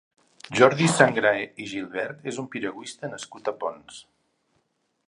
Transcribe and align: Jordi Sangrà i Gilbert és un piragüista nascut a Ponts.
Jordi 0.59 0.87
Sangrà 0.93 1.33
i 1.65 1.69
Gilbert 1.73 2.27
és 2.33 2.41
un 2.45 2.49
piragüista 2.57 3.13
nascut 3.13 3.53
a 3.53 3.57
Ponts. 3.63 4.03